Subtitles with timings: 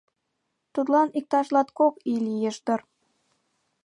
[0.73, 2.81] Тудлан иктаж латкок ий лиеш дыр.